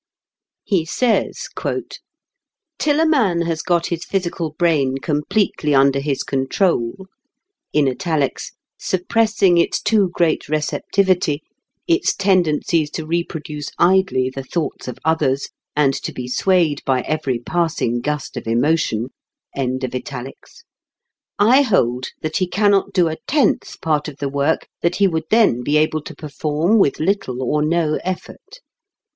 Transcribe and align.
He 0.63 0.83
says: 0.83 1.45
"Till 2.79 2.99
a 2.99 3.05
man 3.05 3.41
has 3.41 3.61
got 3.61 3.85
his 3.85 4.03
physical 4.03 4.53
brain 4.53 4.97
completely 4.97 5.75
under 5.75 5.99
his 5.99 6.23
control 6.23 7.05
_suppressing 7.75 9.63
its 9.63 9.79
too 9.79 10.09
great 10.11 10.49
receptivity, 10.49 11.43
its 11.87 12.15
tendencies 12.15 12.89
to 12.89 13.05
reproduce 13.05 13.69
idly 13.77 14.31
the 14.33 14.41
thoughts 14.41 14.87
of 14.87 14.97
others, 15.05 15.49
and 15.75 15.93
to 15.93 16.11
be 16.11 16.27
swayed 16.27 16.81
by 16.83 17.01
every 17.01 17.37
passing 17.37 17.99
gust 18.01 18.35
of 18.35 18.45
emotion_ 18.45 19.09
I 21.39 21.61
hold 21.61 22.07
that 22.23 22.37
he 22.37 22.47
cannot 22.47 22.91
do 22.91 23.07
a 23.07 23.17
tenth 23.27 23.79
part 23.81 24.07
of 24.07 24.17
the 24.17 24.29
work 24.29 24.67
that 24.81 24.95
he 24.95 25.07
would 25.07 25.25
then 25.29 25.61
be 25.61 25.77
able 25.77 26.01
to 26.01 26.15
perform 26.15 26.79
with 26.79 26.99
little 26.99 27.43
or 27.43 27.61
no 27.63 27.99
effort. 28.03 28.61